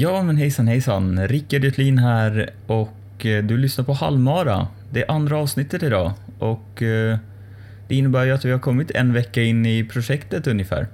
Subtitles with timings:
[0.00, 1.28] Ja, men hejsan hejsan.
[1.28, 4.68] Rickard Jutlin här och eh, du lyssnar på Halmara.
[4.90, 7.18] Det är andra avsnittet idag och eh,
[7.88, 10.86] det innebär ju att vi har kommit en vecka in i projektet ungefär.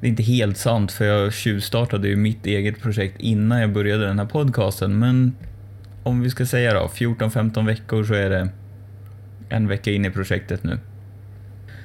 [0.00, 4.06] Det är inte helt sant för jag tjuvstartade ju mitt eget projekt innan jag började
[4.06, 5.32] den här podcasten men
[6.02, 8.48] om vi ska säga då 14-15 veckor så är det
[9.48, 10.78] en vecka in i projektet nu.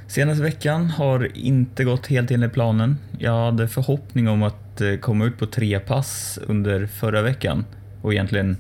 [0.08, 2.98] Senaste veckan har inte gått helt enligt planen.
[3.20, 7.66] Jag hade förhoppning om att att eh, komma ut på tre pass under förra veckan
[8.02, 8.58] och egentligen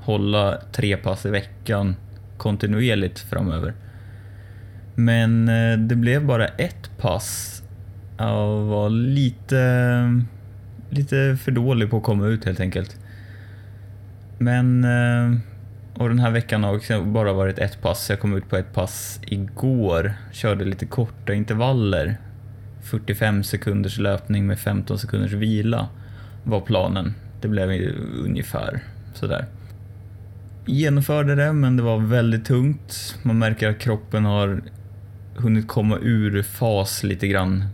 [0.00, 1.96] hålla tre pass i veckan
[2.36, 3.74] kontinuerligt framöver.
[4.94, 7.62] Men eh, det blev bara ett pass.
[8.18, 10.22] Jag var lite,
[10.90, 12.96] lite för dålig på att komma ut helt enkelt.
[14.38, 15.38] Men eh,
[15.94, 18.10] och den här veckan har också bara varit ett pass.
[18.10, 20.14] Jag kom ut på ett pass igår.
[20.32, 22.16] Körde lite korta intervaller.
[22.84, 25.88] 45 sekunders löpning med 15 sekunders vila
[26.44, 27.14] var planen.
[27.40, 27.68] Det blev
[28.24, 28.80] ungefär
[29.14, 29.46] sådär.
[30.66, 33.18] Genomförde det, men det var väldigt tungt.
[33.22, 34.62] Man märker att kroppen har
[35.36, 37.64] hunnit komma ur fas lite grann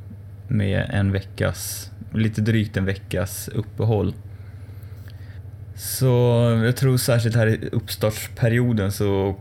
[0.48, 4.14] med en veckas, lite drygt en veckas uppehåll.
[5.74, 6.06] Så
[6.64, 9.36] jag tror särskilt här i uppstartsperioden så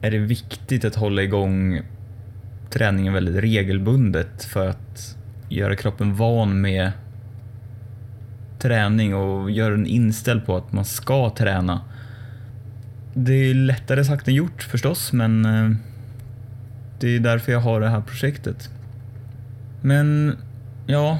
[0.00, 1.82] är det viktigt att hålla igång
[2.70, 5.16] träningen väldigt regelbundet för att
[5.48, 6.92] göra kroppen van med
[8.58, 11.80] träning och göra den inställd på att man ska träna.
[13.14, 15.70] Det är lättare sagt än gjort förstås, men eh,
[17.00, 18.70] det är därför jag har det här projektet.
[19.80, 20.36] Men
[20.86, 21.18] ja,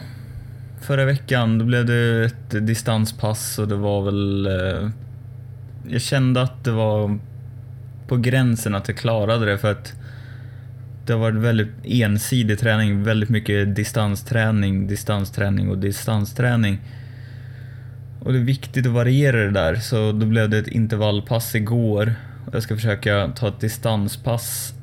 [0.80, 4.46] förra veckan då blev det ett distanspass och det var väl...
[4.46, 4.90] Eh,
[5.88, 7.18] jag kände att det var
[8.08, 9.94] på gränsen att jag klarade det för att
[11.08, 16.78] det har varit väldigt ensidig träning, väldigt mycket distansträning, distansträning och distansträning.
[18.20, 22.14] Och det är viktigt att variera det där, så då blev det ett intervallpass igår.
[22.46, 24.74] Och jag ska försöka ta ett distanspass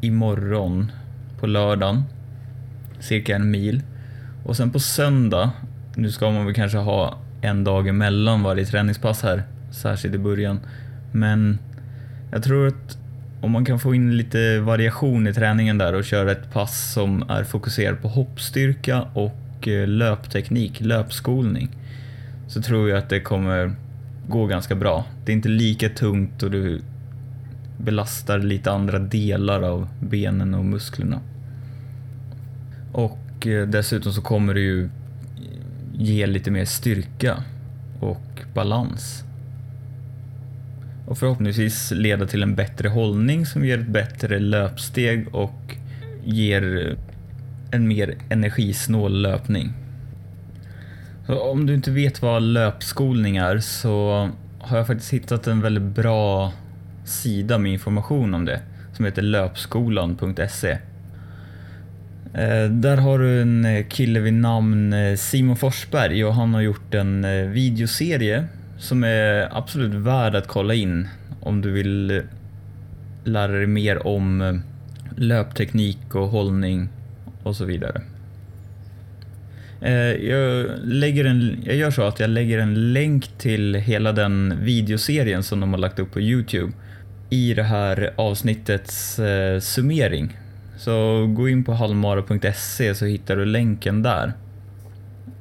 [0.00, 0.92] imorgon
[1.40, 2.02] på lördagen,
[3.00, 3.82] cirka en mil.
[4.44, 5.50] Och sen på söndag,
[5.94, 10.60] nu ska man väl kanske ha en dag emellan varje träningspass här, särskilt i början.
[11.12, 11.58] Men
[12.30, 12.98] jag tror att
[13.42, 17.30] om man kan få in lite variation i träningen där och köra ett pass som
[17.30, 21.68] är fokuserat på hoppstyrka och eh, löpteknik, löpskolning,
[22.48, 23.72] så tror jag att det kommer
[24.28, 25.04] gå ganska bra.
[25.24, 26.80] Det är inte lika tungt och du
[27.78, 31.20] belastar lite andra delar av benen och musklerna.
[32.92, 34.88] Och eh, dessutom så kommer det ju
[35.94, 37.44] ge lite mer styrka
[38.00, 39.24] och balans.
[41.06, 45.76] Och förhoppningsvis leda till en bättre hållning som ger ett bättre löpsteg och
[46.24, 46.96] ger
[47.70, 49.72] en mer energisnål löpning.
[51.26, 55.94] Så om du inte vet vad löpskolning är så har jag faktiskt hittat en väldigt
[55.94, 56.52] bra
[57.04, 58.60] sida med information om det
[58.92, 60.78] som heter löpskolan.se.
[62.34, 66.94] Eh, där har du en kille vid namn eh, Simon Forsberg och han har gjort
[66.94, 68.44] en eh, videoserie
[68.82, 71.08] som är absolut värd att kolla in
[71.40, 72.22] om du vill
[73.24, 74.54] lära dig mer om eh,
[75.16, 76.88] löpteknik och hållning
[77.42, 78.02] och så vidare.
[79.80, 84.58] Eh, jag, lägger en, jag gör så att jag lägger en länk till hela den
[84.60, 86.72] videoserien som de har lagt upp på Youtube
[87.30, 90.38] i det här avsnittets eh, summering
[90.76, 94.32] så gå in på halmara.se så hittar du länken där.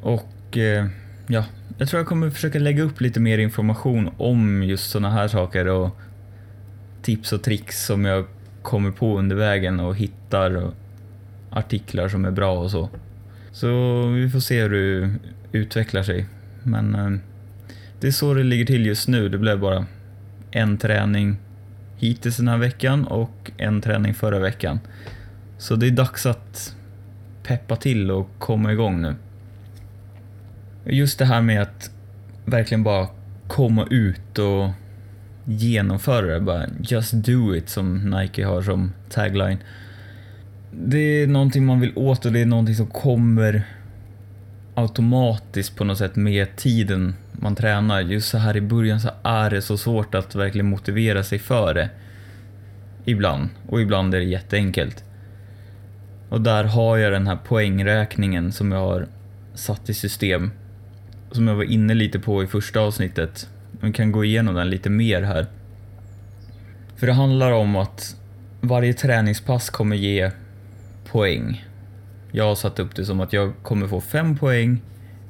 [0.02, 0.88] Och eh,
[1.28, 1.46] ja,
[1.78, 5.68] jag tror jag kommer försöka lägga upp lite mer information om just sådana här saker
[5.68, 5.98] och
[7.02, 8.26] tips och tricks som jag
[8.62, 10.72] kommer på under vägen och hittar
[11.50, 12.90] artiklar som är bra och så.
[13.52, 15.10] Så vi får se hur det
[15.52, 16.26] utvecklar sig.
[16.64, 17.20] Men eh,
[18.00, 19.30] det är så det ligger till just nu.
[19.30, 19.86] Det blev bara
[20.52, 21.38] en träning
[21.98, 24.80] hittills den här veckan och en träning förra veckan.
[25.58, 26.76] Så det är dags att
[27.44, 29.16] peppa till och komma igång nu.
[30.86, 31.92] Just det här med att
[32.46, 33.08] verkligen bara
[33.48, 34.70] komma ut och
[35.46, 36.40] genomföra det.
[36.40, 39.58] Bara just do it som Nike har som tagline.
[40.72, 43.64] Det är någonting man vill åt och det är någonting som kommer
[44.76, 48.02] automatiskt på något sätt med tiden man tränar.
[48.02, 51.74] Just så här i början så är det så svårt att verkligen motivera sig för
[51.74, 51.90] det.
[53.06, 53.50] Ibland.
[53.68, 55.04] Och ibland är det jätteenkelt.
[56.30, 59.08] Och där har jag den här poängräkningen som jag har
[59.54, 60.52] satt i system.
[61.32, 63.50] Som jag var inne lite på i första avsnittet.
[63.82, 65.46] Vi kan gå igenom den lite mer här.
[66.96, 68.16] För det handlar om att
[68.62, 70.32] varje träningspass kommer ge
[71.12, 71.66] poäng.
[72.32, 74.82] Jag har satt upp det som att jag kommer få fem poäng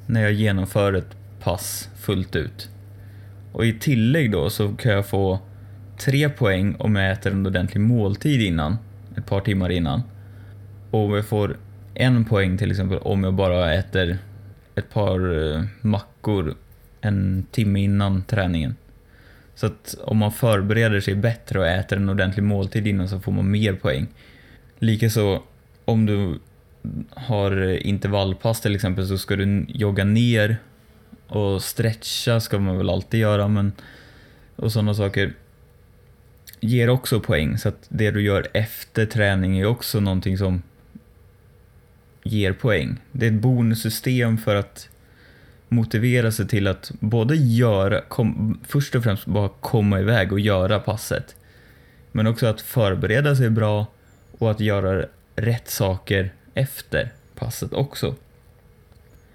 [0.06, 2.68] när jag genomför ett pass fullt ut.
[3.52, 5.38] Och i tillägg då så kan jag få
[5.98, 8.76] tre poäng om jag äter en ordentlig måltid innan,
[9.16, 10.02] ett par timmar innan.
[10.90, 11.56] Och jag får
[11.94, 14.18] en poäng till exempel om jag bara äter
[14.74, 16.54] ett par eh, mackor
[17.00, 18.76] en timme innan träningen.
[19.54, 23.32] Så att om man förbereder sig bättre och äter en ordentlig måltid innan så får
[23.32, 24.06] man mer poäng.
[24.78, 25.42] Likaså
[25.84, 26.38] om du
[27.10, 30.56] har eh, intervallpass till exempel så ska du jogga ner
[31.26, 33.72] och stretcha ska man väl alltid göra men
[34.56, 35.32] och sådana saker
[36.60, 40.62] ger också poäng så att det du gör efter träning är också någonting som
[42.22, 42.96] ger poäng.
[43.12, 44.88] Det är ett bonussystem för att
[45.68, 50.78] motivera sig till att både göra, kom, först och främst bara komma iväg och göra
[50.78, 51.36] passet.
[52.12, 53.86] Men också att förbereda sig bra
[54.38, 58.14] och att göra rätt saker efter passet också.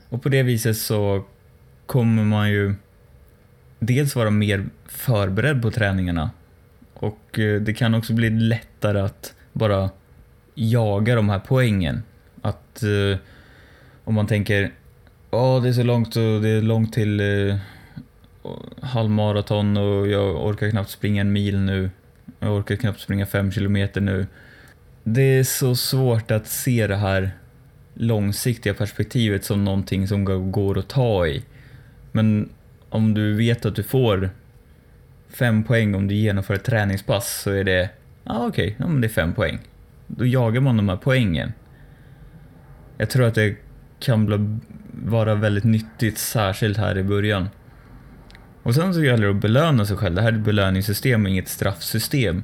[0.09, 1.25] Och på det viset så
[1.85, 2.75] kommer man ju
[3.79, 6.29] dels vara mer förberedd på träningarna
[6.93, 9.89] och eh, det kan också bli lättare att bara
[10.55, 12.03] jaga de här poängen.
[12.47, 13.17] Att eh,
[14.03, 14.71] om man tänker,
[15.31, 17.57] ja det är så långt och det är långt till eh,
[18.81, 21.89] halvmaraton och jag orkar knappt springa en mil nu.
[22.39, 24.27] Jag orkar knappt springa fem kilometer nu.
[25.03, 27.31] Det är så svårt att se det här
[27.93, 31.43] långsiktiga perspektivet som någonting som går att ta i.
[32.11, 32.49] Men
[32.89, 34.29] om du vet att du får
[35.29, 37.89] fem poäng om du genomför ett träningspass så är det,
[38.23, 39.59] ja ah, okej, okay, ja, det är fem poäng.
[40.07, 41.53] Då jagar man de här poängen.
[42.97, 43.55] Jag tror att det
[43.99, 44.61] kan
[44.91, 47.49] vara väldigt nyttigt, särskilt här i början.
[48.63, 50.15] Och sen så gäller det att belöna sig själv.
[50.15, 52.43] Det här är ett belöningssystem och inget straffsystem.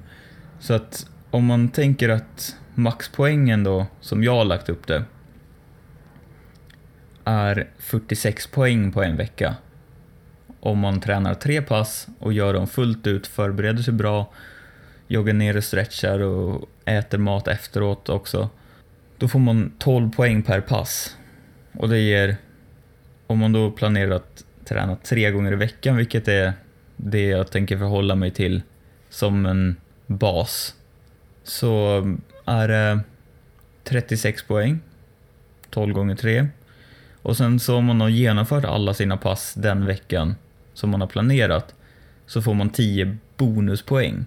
[0.59, 5.03] Så att om man tänker att maxpoängen då, som jag har lagt upp det,
[7.23, 9.55] är 46 poäng på en vecka.
[10.59, 14.33] Om man tränar tre pass och gör dem fullt ut, förbereder sig bra,
[15.07, 18.49] joggar ner och stretchar och äter mat efteråt också.
[19.23, 21.17] Då får man 12 poäng per pass.
[21.73, 22.37] Och det ger,
[23.27, 26.53] om man då planerar att träna tre gånger i veckan, vilket är
[26.97, 28.61] det jag tänker förhålla mig till
[29.09, 29.75] som en
[30.07, 30.75] bas,
[31.43, 32.01] så
[32.45, 32.99] är det
[33.83, 34.79] 36 poäng,
[35.69, 36.47] 12 gånger 3.
[37.21, 40.35] Och sen så om man har genomfört alla sina pass den veckan
[40.73, 41.75] som man har planerat
[42.25, 44.25] så får man 10 bonuspoäng.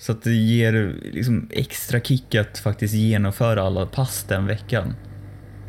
[0.00, 4.94] Så att det ger liksom extra kick att faktiskt genomföra alla pass den veckan.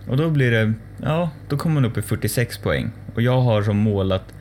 [0.08, 2.92] Och då blir det, ja, då kommer man upp i 46 poäng.
[3.16, 4.34] Och jag har som mål att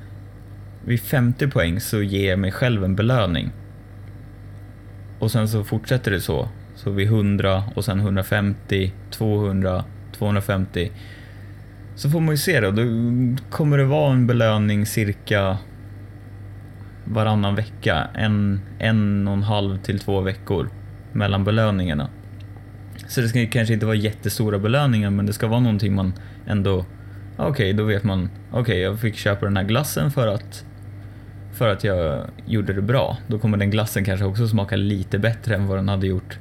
[0.84, 3.50] vid 50 poäng så ger jag mig själv en belöning.
[5.18, 6.48] Och sen så fortsätter det så.
[6.74, 10.90] Så vid 100 och sen 150, 200, 250
[11.94, 12.70] så får man ju se då.
[12.70, 12.82] Då
[13.50, 15.58] kommer det vara en belöning cirka
[17.04, 18.08] varannan vecka.
[18.14, 20.70] En, en och en halv till två veckor
[21.12, 22.10] mellan belöningarna.
[23.08, 26.12] Så det ska kanske inte vara jättestora belöningar men det ska vara någonting man
[26.46, 26.86] ändå...
[27.36, 28.30] Okej, okay, då vet man.
[28.50, 30.64] Okej, okay, jag fick köpa den här glassen för att
[31.52, 33.16] för att jag gjorde det bra.
[33.26, 36.38] Då kommer den glassen kanske också smaka lite bättre än vad den hade gjort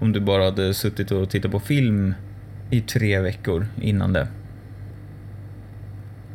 [0.00, 2.14] om du bara hade suttit och tittat på film
[2.70, 4.28] i tre veckor innan det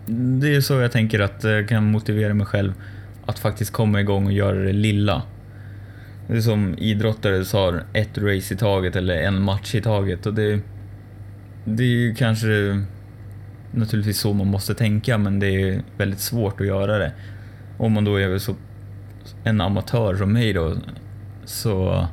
[0.05, 2.73] det är så jag tänker att jag kan motivera mig själv
[3.25, 5.21] att faktiskt komma igång och göra det lilla.
[6.27, 10.25] Det är som idrottare sa, ett race i taget eller en match i taget.
[10.25, 10.59] Och det,
[11.65, 12.83] det är ju kanske
[13.71, 17.11] naturligtvis så man måste tänka, men det är väldigt svårt att göra det.
[17.77, 18.55] Om man då är så,
[19.43, 20.75] en amatör som mig då,
[21.45, 22.07] så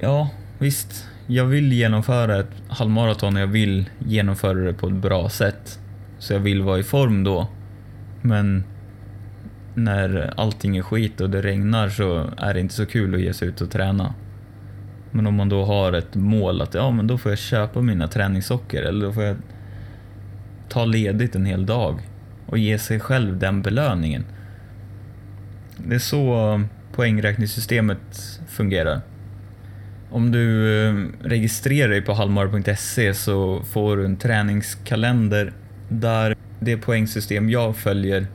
[0.00, 1.08] ja, visst.
[1.26, 5.78] Jag vill genomföra ett halvmaraton och jag vill genomföra det på ett bra sätt.
[6.18, 7.48] Så jag vill vara i form då.
[8.22, 8.64] Men
[9.84, 13.34] när allting är skit och det regnar så är det inte så kul att ge
[13.34, 14.14] sig ut och träna.
[15.10, 18.08] Men om man då har ett mål att ja, men då får jag köpa mina
[18.08, 19.36] träningssocker eller då får jag
[20.68, 22.00] ta ledigt en hel dag
[22.46, 24.24] och ge sig själv den belöningen.
[25.76, 26.60] Det är så
[26.92, 29.00] poängräkningssystemet fungerar.
[30.10, 35.52] Om du eh, registrerar dig på halvmara.se så får du en träningskalender
[35.88, 38.26] där det poängsystem jag följer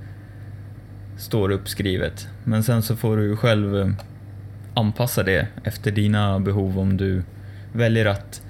[1.18, 2.28] står uppskrivet.
[2.44, 3.88] Men sen så får du själv eh,
[4.74, 7.24] anpassa det efter dina behov om du
[7.74, 8.42] väljer att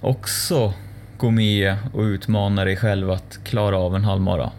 [0.00, 0.74] också
[1.18, 4.50] gå med och utmana dig själv att klara av en halvmara.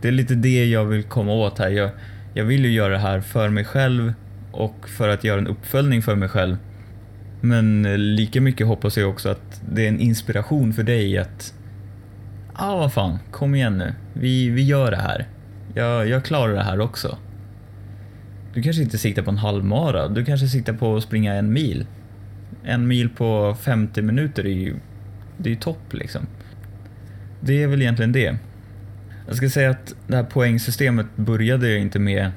[0.00, 1.70] Det är lite det jag vill komma åt här.
[1.70, 1.90] Jag,
[2.34, 4.12] jag vill ju göra det här för mig själv
[4.52, 6.56] och för att göra en uppföljning för mig själv.
[7.40, 11.54] Men eh, lika mycket hoppas jag också att det är en inspiration för dig att
[12.54, 13.94] ah, vad fan, kom igen nu.
[14.12, 15.26] Vi, vi gör det här.
[15.74, 17.18] Jag, jag klarar det här också.
[18.54, 21.86] Du kanske inte siktar på en halvmara, du kanske siktar på att springa en mil.
[22.64, 24.76] En mil på 50 minuter är ju,
[25.36, 26.26] det är ju topp liksom.
[27.40, 28.36] Det är väl egentligen det.
[29.26, 32.30] Jag ska säga att det här poängsystemet började jag inte med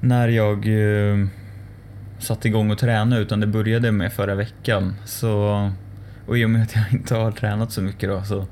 [0.00, 1.26] när jag eh,
[2.18, 4.94] satte igång och tränade utan det började med förra veckan.
[5.04, 5.70] Så,
[6.26, 8.46] och i och med att jag inte har tränat så mycket då så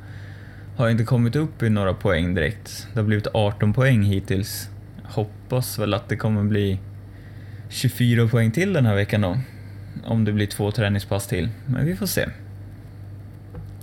[0.76, 2.88] har jag inte kommit upp i några poäng direkt.
[2.92, 4.68] Det har blivit 18 poäng hittills.
[5.04, 6.78] Hoppas väl att det kommer bli
[7.68, 9.38] 24 poäng till den här veckan då.
[10.04, 11.48] Om det blir två träningspass till.
[11.66, 12.28] Men vi får se.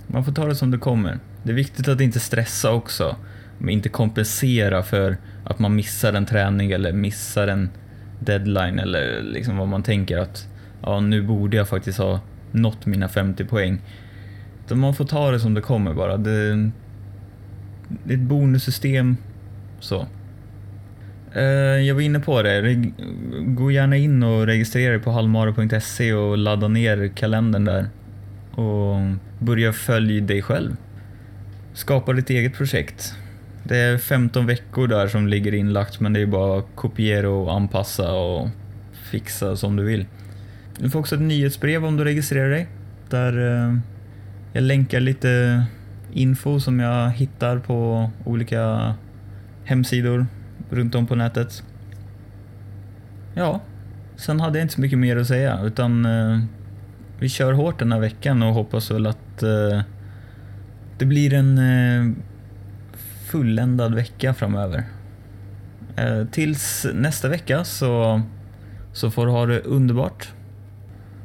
[0.06, 1.18] Man får ta det som det kommer.
[1.42, 3.16] Det är viktigt att inte stressa också.
[3.58, 7.70] Men inte kompensera för att man missar en träning eller missar en
[8.18, 10.48] deadline eller liksom vad man tänker att
[10.82, 12.20] ja, nu borde jag faktiskt ha
[12.52, 13.80] nått mina 50 poäng.
[14.70, 16.16] Så man får ta det som det kommer bara.
[16.16, 16.70] Det,
[18.04, 19.16] det är ett bonussystem.
[19.80, 20.06] Så.
[21.34, 21.42] Eh,
[21.86, 22.90] jag var inne på det.
[23.38, 27.88] Gå gärna in och registrera dig på halvmara.se och ladda ner kalendern där.
[28.50, 28.96] Och
[29.38, 30.76] börja följa dig själv.
[31.72, 33.14] Skapa ditt eget projekt.
[33.64, 37.54] Det är 15 veckor där som ligger inlagt men det är bara att kopiera och
[37.54, 38.48] anpassa och
[38.92, 40.06] fixa som du vill.
[40.78, 42.68] Du får också ett nyhetsbrev om du registrerar dig.
[43.08, 43.74] Där eh,
[44.52, 45.64] jag länkar lite
[46.12, 48.94] info som jag hittar på olika
[49.64, 50.26] hemsidor
[50.70, 51.64] runt om på nätet.
[53.34, 53.60] Ja,
[54.16, 56.40] sen hade jag inte så mycket mer att säga utan eh,
[57.18, 59.80] vi kör hårt den här veckan och hoppas väl att eh,
[60.98, 62.12] det blir en eh,
[63.30, 64.84] fulländad vecka framöver.
[65.96, 68.22] Eh, tills nästa vecka så,
[68.92, 70.28] så får du ha det underbart.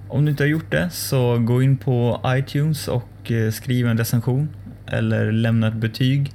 [0.07, 3.97] Om du inte har gjort det så gå in på iTunes och eh, skriv en
[3.97, 4.49] recension
[4.87, 6.33] eller lämna ett betyg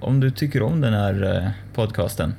[0.00, 2.34] om du tycker om den här eh, podcasten.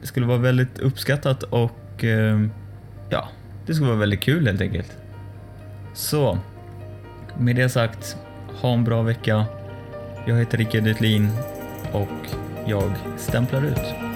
[0.00, 2.40] Det skulle vara väldigt uppskattat och eh,
[3.10, 3.28] ja,
[3.66, 4.96] det skulle vara väldigt kul helt enkelt.
[5.94, 6.38] Så,
[7.38, 8.16] med det sagt,
[8.60, 9.44] ha en bra vecka.
[10.26, 11.28] Jag heter Rickard Etlin
[11.92, 12.28] och
[12.66, 14.07] jag stämplar ut.